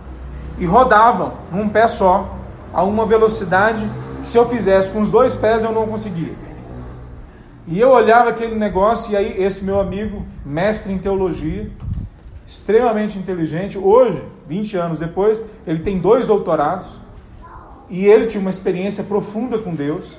[0.58, 2.36] e rodavam num pé só,
[2.74, 3.88] a uma velocidade
[4.20, 6.34] que se eu fizesse com os dois pés eu não conseguia.
[7.68, 11.70] E eu olhava aquele negócio, e aí esse meu amigo, mestre em teologia,
[12.46, 17.00] extremamente inteligente, hoje, 20 anos depois, ele tem dois doutorados,
[17.90, 20.18] e ele tinha uma experiência profunda com Deus.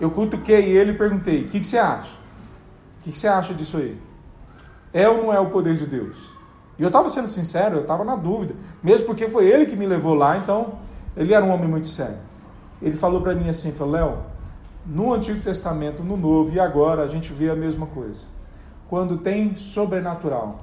[0.00, 2.12] Eu cutuquei ele e perguntei: o que, que você acha?
[3.00, 3.96] O que, que você acha disso aí?
[4.92, 6.16] É ou não é o poder de Deus?
[6.80, 9.84] E eu estava sendo sincero, eu estava na dúvida, mesmo porque foi ele que me
[9.84, 10.76] levou lá, então
[11.14, 12.16] ele era um homem muito sério.
[12.80, 14.16] Ele falou para mim assim: Léo,
[14.86, 18.24] no Antigo Testamento, no Novo e agora a gente vê a mesma coisa.
[18.88, 20.60] Quando tem sobrenatural,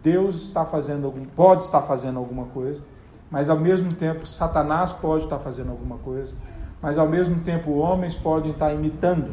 [0.00, 2.80] Deus está fazendo algum, pode estar fazendo alguma coisa,
[3.28, 6.32] mas ao mesmo tempo Satanás pode estar fazendo alguma coisa,
[6.80, 9.32] mas ao mesmo tempo homens podem estar imitando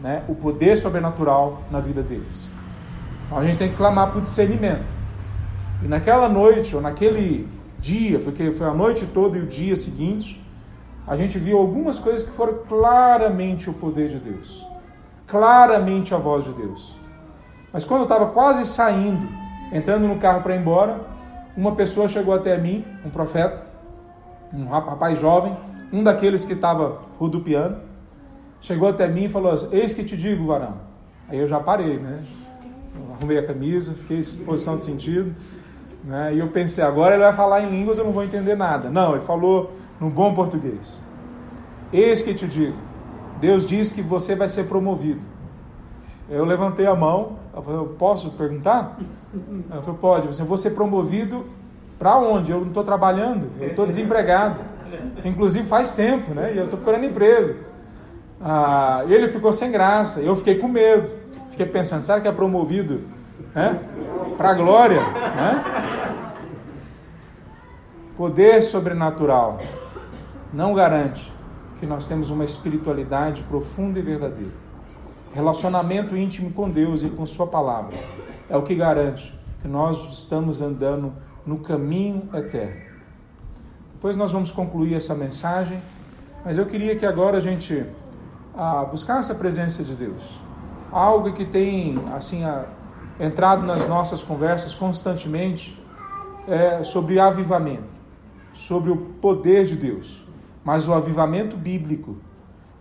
[0.00, 2.50] né, o poder sobrenatural na vida deles.
[3.26, 4.95] Então a gente tem que clamar por discernimento.
[5.82, 10.42] E naquela noite, ou naquele dia, porque foi a noite toda e o dia seguinte,
[11.06, 14.66] a gente viu algumas coisas que foram claramente o poder de Deus,
[15.26, 16.96] claramente a voz de Deus.
[17.72, 19.28] Mas quando eu estava quase saindo,
[19.72, 21.00] entrando no carro para ir embora,
[21.56, 23.66] uma pessoa chegou até mim, um profeta,
[24.52, 25.56] um rapaz jovem,
[25.92, 27.78] um daqueles que estava rodopiando,
[28.60, 30.74] chegou até mim e falou assim: Eis que te digo, varão.
[31.28, 32.20] Aí eu já parei, né?
[33.14, 35.34] Arrumei a camisa, fiquei em posição de sentido.
[36.06, 36.34] Né?
[36.34, 38.88] E eu pensei, agora ele vai falar em línguas, eu não vou entender nada.
[38.88, 41.02] Não, ele falou no bom português.
[41.92, 42.76] Eis que te digo,
[43.40, 45.20] Deus diz que você vai ser promovido.
[46.30, 48.96] Eu levantei a mão, eu falei, posso perguntar?
[49.72, 50.26] Eu falei, pode.
[50.28, 51.44] Você, vou ser promovido
[51.98, 52.52] para onde?
[52.52, 54.60] Eu não estou trabalhando, eu estou desempregado.
[55.24, 56.52] Inclusive faz tempo, né?
[56.54, 57.56] E eu estou procurando emprego.
[58.40, 61.10] Ah, ele ficou sem graça, eu fiquei com medo.
[61.50, 63.02] Fiquei pensando, será que é promovido
[63.54, 63.80] né?
[64.36, 65.00] para a glória?
[65.00, 65.64] Né?
[68.16, 69.60] Poder sobrenatural
[70.52, 71.32] não garante
[71.78, 74.54] que nós temos uma espiritualidade profunda e verdadeira.
[75.32, 77.96] Relacionamento íntimo com Deus e com Sua palavra
[78.48, 81.12] é o que garante que nós estamos andando
[81.44, 82.80] no caminho eterno.
[83.92, 85.82] Depois nós vamos concluir essa mensagem,
[86.44, 87.84] mas eu queria que agora a gente
[88.56, 90.40] ah, buscasse a presença de Deus.
[90.90, 92.64] Algo que tem assim a,
[93.20, 95.78] entrado nas nossas conversas constantemente
[96.48, 97.95] é sobre avivamento,
[98.58, 100.26] sobre o poder de Deus
[100.66, 102.16] mas o avivamento bíblico,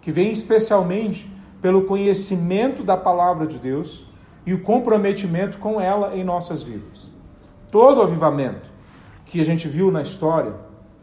[0.01, 4.07] que vem especialmente pelo conhecimento da palavra de Deus
[4.43, 7.11] e o comprometimento com ela em nossas vidas.
[7.69, 8.71] Todo avivamento
[9.23, 10.55] que a gente viu na história,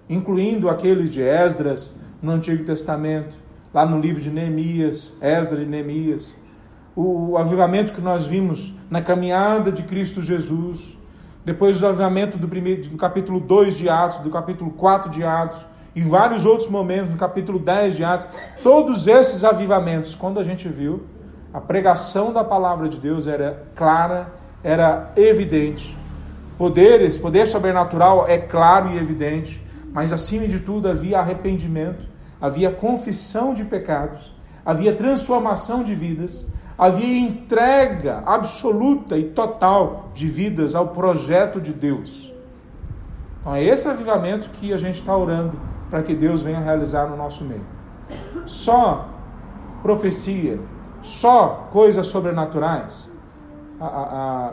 [0.08, 3.37] incluindo aquele de Esdras no Antigo Testamento,
[3.72, 6.37] lá no livro de Neemias, Esdras e Neemias,
[6.96, 10.98] o, o avivamento que nós vimos na caminhada de Cristo Jesus,
[11.44, 15.66] depois o avivamento do, primeiro, do capítulo 2 de Atos, do capítulo 4 de Atos,
[15.94, 18.28] e vários outros momentos, no capítulo 10 de Atos,
[18.62, 21.05] todos esses avivamentos, quando a gente viu,
[21.52, 25.96] a pregação da palavra de Deus era clara, era evidente.
[26.57, 32.07] Poderes, poder sobrenatural é claro e evidente, mas acima de tudo havia arrependimento,
[32.40, 36.46] havia confissão de pecados, havia transformação de vidas,
[36.82, 42.34] havia entrega absoluta e total de vidas ao projeto de Deus.
[43.40, 47.16] Então é esse avivamento que a gente está orando para que Deus venha realizar no
[47.16, 47.64] nosso meio.
[48.46, 49.08] Só
[49.80, 50.58] profecia,
[51.00, 53.08] só coisas sobrenaturais,
[53.78, 54.52] a, a, a,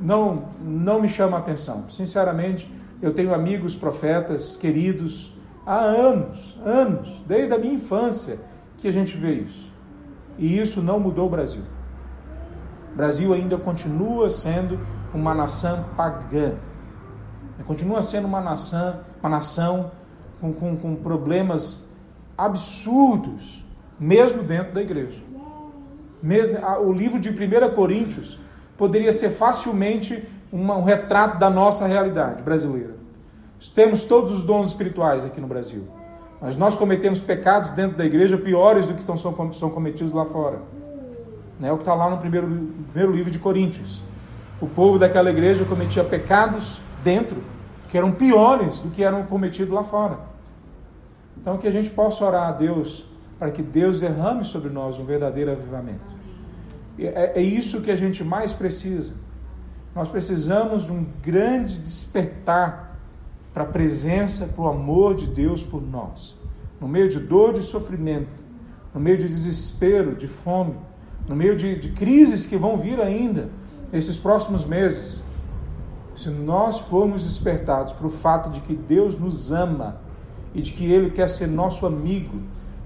[0.00, 1.90] não, não me chama a atenção.
[1.90, 8.38] Sinceramente, eu tenho amigos profetas queridos há anos, anos, desde a minha infância,
[8.78, 9.73] que a gente vê isso.
[10.38, 11.62] E isso não mudou o Brasil.
[12.92, 14.78] O Brasil ainda continua sendo
[15.12, 16.54] uma nação pagã.
[17.66, 19.90] Continua sendo uma nação, uma nação
[20.40, 21.88] com, com, com problemas
[22.36, 23.64] absurdos,
[23.98, 25.22] mesmo dentro da igreja.
[26.22, 28.38] Mesmo, o livro de 1 Coríntios
[28.76, 32.94] poderia ser facilmente uma, um retrato da nossa realidade brasileira.
[33.74, 35.86] Temos todos os dons espirituais aqui no Brasil,
[36.40, 40.60] mas nós cometemos pecados dentro da igreja piores do que estão, são, cometidos lá fora.
[41.62, 42.46] É o que está lá no primeiro,
[42.92, 44.02] primeiro livro de Coríntios.
[44.60, 47.42] O povo daquela igreja cometia pecados dentro
[47.88, 50.18] que eram piores do que eram cometidos lá fora.
[51.36, 53.04] Então, que a gente possa orar a Deus
[53.38, 56.14] para que Deus derrame sobre nós um verdadeiro avivamento.
[56.98, 59.14] É, é isso que a gente mais precisa.
[59.94, 62.83] Nós precisamos de um grande despertar
[63.54, 66.36] para a presença, para o amor de Deus por nós.
[66.80, 68.42] No meio de dor e sofrimento,
[68.92, 70.74] no meio de desespero, de fome,
[71.28, 73.48] no meio de, de crises que vão vir ainda
[73.92, 75.22] nesses próximos meses.
[76.16, 80.00] se nós formos despertados para o fato de que Deus nos ama
[80.52, 82.40] e de que Ele quer ser nosso amigo,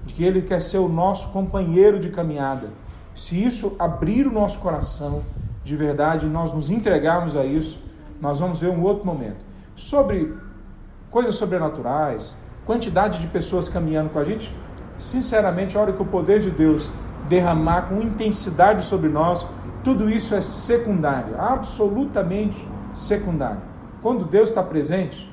[0.05, 2.69] de que Ele quer ser o nosso companheiro de caminhada,
[3.13, 5.23] se isso abrir o nosso coração
[5.63, 7.79] de verdade e nós nos entregarmos a isso,
[8.21, 9.43] nós vamos ver um outro momento.
[9.75, 10.33] Sobre
[11.11, 14.53] coisas sobrenaturais, quantidade de pessoas caminhando com a gente,
[14.97, 16.91] sinceramente, a hora que o poder de Deus
[17.27, 19.45] derramar com intensidade sobre nós,
[19.83, 23.61] tudo isso é secundário, absolutamente secundário.
[24.01, 25.31] Quando Deus está presente,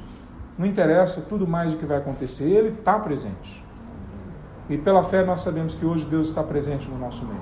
[0.59, 3.65] não interessa tudo mais o que vai acontecer, Ele está presente.
[4.69, 7.41] E pela fé nós sabemos que hoje Deus está presente no nosso meio.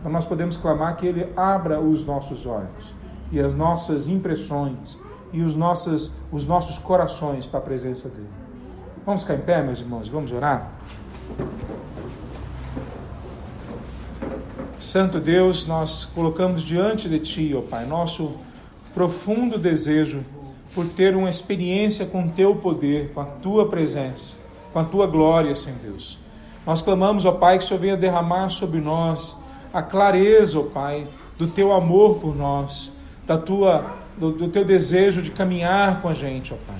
[0.00, 2.94] Então nós podemos clamar que Ele abra os nossos olhos
[3.32, 4.98] e as nossas impressões
[5.34, 8.28] e os nossos, os nossos corações para a presença dEle.
[9.04, 10.70] Vamos ficar em pé, meus irmãos, vamos orar?
[14.78, 18.36] Santo Deus, nós colocamos diante de Ti, ó Pai, nosso
[18.94, 20.24] profundo desejo
[20.72, 24.36] por ter uma experiência com Teu poder, com a Tua presença,
[24.72, 26.16] com a Tua glória, Senhor Deus.
[26.64, 29.36] Nós clamamos, ó Pai, que o Senhor venha derramar sobre nós
[29.72, 32.92] a clareza, ó Pai, do Teu amor por nós,
[33.26, 36.76] da tua, do, do Teu desejo de caminhar com a gente, ó Pai.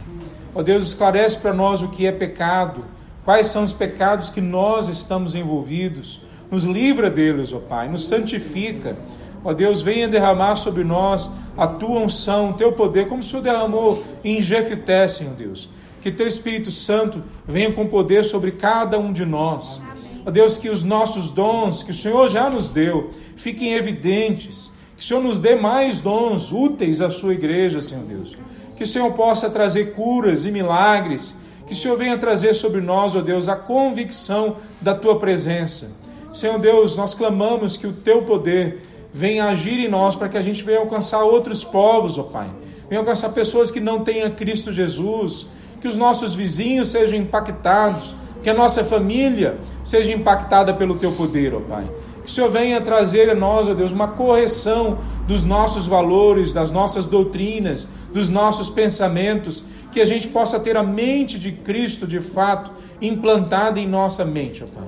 [0.54, 2.84] Ó Deus, esclarece para nós o que é pecado,
[3.24, 8.96] quais são os pecados que nós estamos envolvidos, nos livra deles, ó Pai, nos santifica.
[9.44, 13.42] Ó Deus, venha derramar sobre nós a tua unção, o teu poder, como o Senhor
[13.42, 15.68] derramou em Jefité, Senhor Deus.
[16.00, 19.82] Que teu Espírito Santo venha com poder sobre cada um de nós.
[20.26, 24.72] Ó Deus, que os nossos dons que o Senhor já nos deu fiquem evidentes.
[24.96, 28.36] Que o Senhor nos dê mais dons úteis à sua igreja, Senhor Deus.
[28.76, 31.38] Que o Senhor possa trazer curas e milagres.
[31.66, 35.96] Que o Senhor venha trazer sobre nós, ó Deus, a convicção da tua presença.
[36.32, 38.82] Senhor Deus, nós clamamos que o teu poder
[39.12, 42.50] venha agir em nós para que a gente venha alcançar outros povos, ó Pai.
[42.88, 45.46] Venha alcançar pessoas que não tenham Cristo Jesus,
[45.80, 51.54] que os nossos vizinhos sejam impactados, que a nossa família seja impactada pelo teu poder,
[51.54, 51.88] ó Pai.
[52.24, 54.98] Que o Senhor venha trazer a nós, ó Deus, uma correção
[55.28, 59.62] dos nossos valores, das nossas doutrinas, dos nossos pensamentos,
[59.92, 64.64] que a gente possa ter a mente de Cristo de fato implantada em nossa mente,
[64.64, 64.84] ó Pai.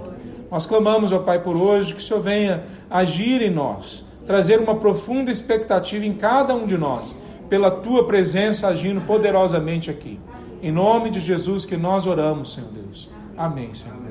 [0.51, 4.76] Nós clamamos, ó Pai, por hoje, que o Senhor venha agir em nós, trazer uma
[4.76, 7.14] profunda expectativa em cada um de nós,
[7.51, 10.18] pela tua presença agindo poderosamente aqui.
[10.62, 13.11] Em nome de Jesus que nós oramos, Senhor Deus.
[13.37, 14.06] Amém, Senhor.